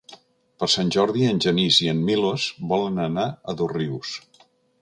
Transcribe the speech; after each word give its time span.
Per 0.61 0.69
Sant 0.75 0.87
Jordi 0.95 1.27
en 1.33 1.41
Genís 1.45 1.77
i 1.87 1.91
en 1.93 2.01
Milos 2.09 2.47
volen 2.75 2.99
anar 3.07 3.27
a 3.55 3.59
Dosrius. 3.61 4.19